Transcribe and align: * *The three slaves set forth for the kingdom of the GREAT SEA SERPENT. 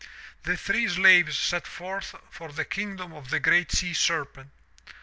* 0.25 0.27
*The 0.45 0.57
three 0.57 0.87
slaves 0.89 1.37
set 1.37 1.67
forth 1.67 2.15
for 2.31 2.51
the 2.51 2.65
kingdom 2.65 3.13
of 3.13 3.29
the 3.29 3.39
GREAT 3.39 3.71
SEA 3.71 3.93
SERPENT. 3.93 4.49